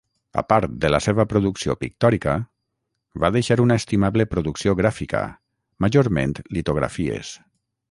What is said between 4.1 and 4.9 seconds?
producció